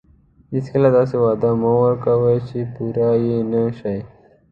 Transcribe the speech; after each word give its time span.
هیڅکله 0.53 0.89
داسې 0.97 1.15
وعدې 1.23 1.51
مه 1.61 1.71
ورکوئ 1.83 2.37
چې 2.47 2.59
پوره 2.73 3.09
یې 3.25 3.37
نه 3.51 3.61
شئ. 3.79 3.99